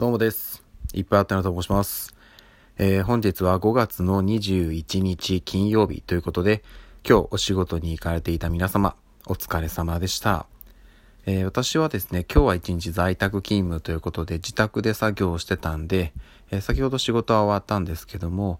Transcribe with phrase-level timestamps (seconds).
[0.00, 0.64] どうもです。
[0.94, 2.14] いっぱいあったなと申します。
[2.78, 6.62] えー本日は5月の21日金曜日ということで、
[7.06, 10.46] 今日お仕事に行かれていた皆様、お疲れ様でした。
[11.26, 16.14] えー私はですね、今日は一日在宅勤務ということで自宅で作業をしてたんで、
[16.50, 18.58] えー先ほど仕事は終わったんですけども、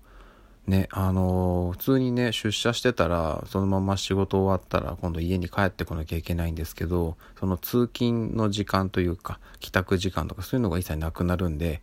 [0.70, 11.82] ね、あのー普通にね、出社してたら、そのまま仕事終わったら、今度家に帰ってこなきゃいけないんですけど、その通勤の時間というか、帰宅時間とかそういうのが一切なくなるんで、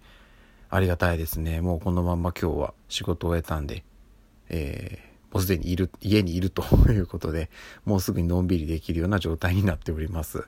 [0.70, 1.62] ありがたいですね。
[1.62, 3.84] もうこのまま今日は仕事を終えたんで、
[4.50, 7.50] えーもうすでにいる、家にいるということで、
[7.84, 10.48] もうすぐにのんびりできるような状態になっております。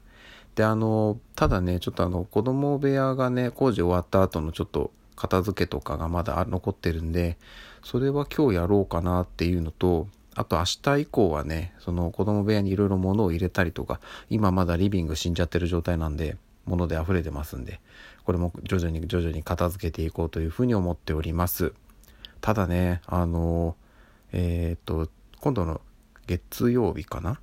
[0.55, 7.37] で、あの、ただね、ちょっとあの、子供部屋がね、工事終わった後のちょっと片付けとかがまだ残ってるんで、
[7.83, 17.81] それは今日やろうかなっていうのと、あと明日以降はね、その子供部屋にいろいろ物を入れたりとか、今まだリビング死んじゃってる状態なんで、物で溢れてますんで、
[18.23, 21.73] これも徐々に徐々に片付けていこうというふうに思っております。
[22.39, 23.75] ただね、あの、
[24.31, 25.09] えっ、と、
[25.41, 25.81] 今度の
[26.27, 27.41] 月曜日かな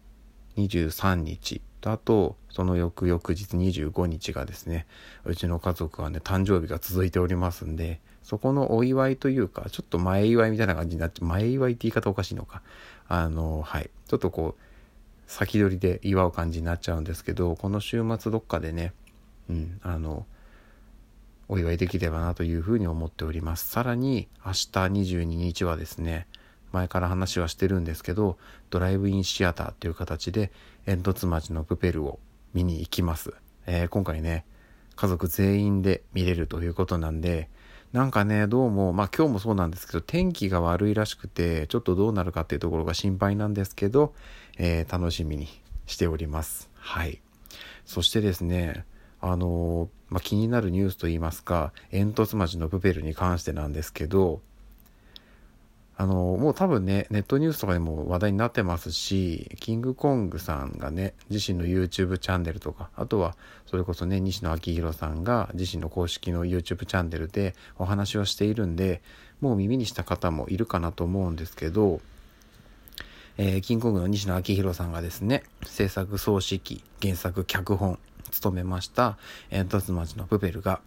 [0.57, 4.87] ？23日とあとその翌々日25日がですね
[5.25, 12.61] うちの家族はね誕生日が続いておりますんでそこのお祝いというかちょっと前祝いみたいな感じになって前祝いって言い方おかしいのか。
[13.09, 13.91] あのはい。
[14.09, 14.63] ちょっとこう
[15.29, 18.93] 先取りで祝う感じになっちゃうんですけどこの週末どっかでね
[19.49, 20.27] うんあの
[21.49, 23.69] お祝いできればなというふうに思っております。
[23.69, 24.57] さらに明日
[25.15, 26.27] 22日はですね
[26.77, 28.37] 前から話はしてるんですけど
[28.71, 30.53] ドライブインシアターっていう形で
[30.85, 32.19] 煙突町のプペルを
[32.55, 33.33] 見に行きます、
[33.67, 34.45] えー今回ね
[34.95, 37.51] 家族全員で見れるということなんで
[37.93, 44.15] なんかねどうもまあ今日もそうなんですけど天気が悪いらしくてちょっとどうなるかっていうところが心配なんですけど、
[44.59, 45.49] えー楽しみに
[45.87, 46.71] しております。
[46.75, 47.21] はい。
[47.85, 48.85] そしてですね
[49.21, 54.41] あのーまあ、気になるニュースといいますか煙突町のプペルに関してなんですけど
[55.99, 63.35] あのもう多分ねネットニュースとかでも話題になってますしキングコングさんがね自身の YouTube チャンネルとかあとは
[63.65, 69.01] それこそね西野昭弘さんが自身の公式の YouTube チャンネルでお話をしているんで
[69.41, 72.01] もう耳にした方もいるかなと思うんですけど
[73.39, 77.99] えーキングコングの西野昭弘さんがですね制作総指揮原作脚本
[78.31, 79.17] 務めました
[79.49, 80.81] 煙突町のプペルが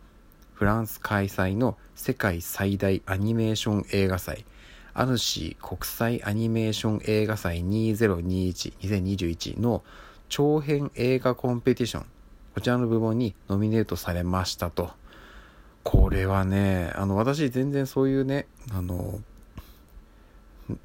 [0.53, 4.45] フランス開催の世界最大アニメーション映画祭
[4.93, 9.83] アヌシー国際アニメーション映画祭2021-2021の
[10.27, 12.05] 長編映画コンペティション
[12.55, 14.91] こちらの部門にノミネートされましたと。
[15.83, 19.21] これはねあの私全然そういうねあの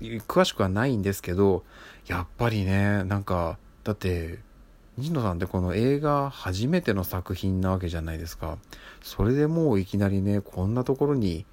[0.00, 1.64] 詳しくはないんですけど
[2.06, 4.38] やっぱりねなんかだって
[4.96, 8.58] 西野さんってこの映画初めての作品なわけじゃないですか。
[9.02, 11.44] それでもういきなりねこんなところに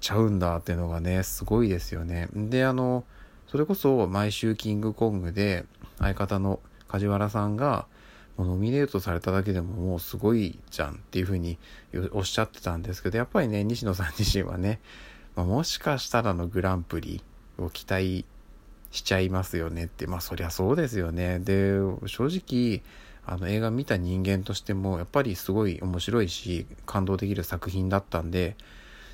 [0.00, 2.28] ちゃうんだっていうのがねすごいですよね。
[2.34, 3.04] であの
[3.46, 5.64] それこそ毎週キングコングで
[5.98, 7.86] 相方の梶原さんが
[8.36, 11.58] もうノミネートされただけでももうすごいじゃんっていうふうに
[12.12, 14.80] おっしゃってたんですけどやっぱりね西野さん自身はね、
[15.36, 17.22] まあ、もしかしたらのグランプリ
[17.58, 18.24] を期待
[18.90, 21.38] しちゃいますよねってまあそりゃそうですよね。
[21.38, 21.74] で
[22.06, 22.82] 正直
[23.26, 28.56] あの映画見た人間としてもやっぱりすごい面白いし感動できる作品だったんで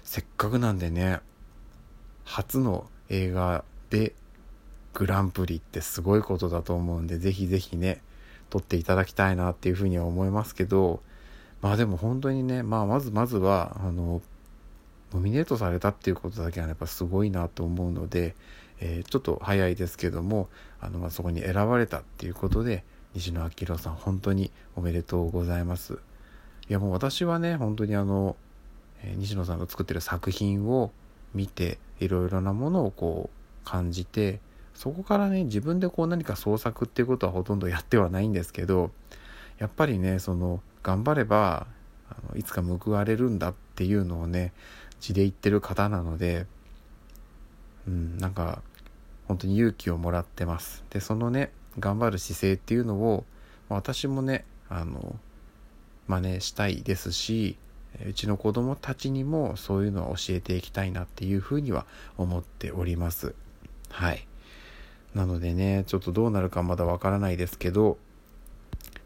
[0.06, 1.20] せっかくなんでね
[2.24, 4.14] 初の映画で
[4.94, 8.00] グランプリってすごいことだと思うんでぜひぜひね
[8.48, 11.02] 撮っていただきたいなっていうふうには思いますけど
[11.60, 14.22] まあでも本当にね、まあ、まずまずはあの
[15.12, 18.34] ノミネートされたっていうことだけはやっぱすごいなと思うので、
[18.80, 20.48] えーちょっと早いですけども
[20.80, 22.84] あの、まあ、そこに選ばれたっていうことで
[23.14, 25.98] 西野昭弘さん本当におめでとうございます。
[26.68, 28.36] いやもう私はね本当にあの、
[29.16, 30.90] 西野さんが作ってる作品を
[31.34, 34.40] 見ていろいろなものをこう感じて
[34.74, 38.90] そこからね自分でこう何か創作っていうことはほとんどやってはないんですけど
[39.58, 41.66] やっぱりねその頑張れば
[42.10, 44.52] あのいつか報われるんだっていうのをね
[45.00, 46.46] 字で言ってる方なので
[47.86, 48.62] うんなんか
[49.28, 50.84] 本当に勇気をもらってます。
[50.90, 53.24] でそのね頑張る姿勢っていうのを
[53.68, 55.16] 私もねあの
[56.06, 57.56] 真似したいですし
[58.04, 61.86] うちの子供たちにもそういうのは教えていきたいなっていうふうには
[62.18, 63.34] 思っております。
[63.88, 64.26] はい。
[65.14, 67.96] なのでねちょっとどうなるかまだわからないですけど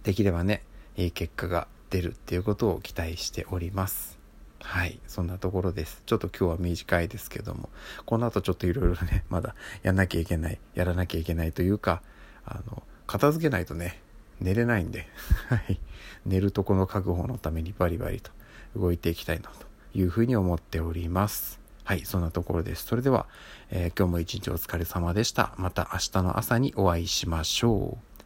[0.03, 0.63] できればね
[0.97, 4.19] いい結果が出るっていうことを期待しております。
[4.63, 4.99] はい。
[5.07, 6.03] そんなところです。
[6.07, 7.69] ちょっと今日は短いですけども
[8.07, 12.03] この後ちょっといろいろね まだやんなきゃいけないやらなきゃいけないというか
[12.45, 14.01] あの片付けないとね
[14.41, 15.07] 寝れないんで、
[15.49, 15.79] はい。
[16.27, 18.31] 寝るとこの確保のためにバリバリと。
[18.77, 19.67] 動いていきたいなと
[19.99, 21.61] いうふうに思っております。
[21.85, 22.85] はい、そんなところです。
[22.85, 23.27] それでは、
[23.71, 25.55] えー、今日も一日お疲れ様でした。
[25.57, 28.21] また明日の朝にお会いしましょう。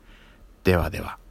[0.65, 1.24] ではでは。